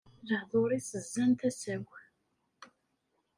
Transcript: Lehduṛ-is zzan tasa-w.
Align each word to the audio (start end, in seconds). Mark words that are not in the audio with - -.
Lehduṛ-is 0.27 0.89
zzan 1.03 1.31
tasa-w. 1.39 1.85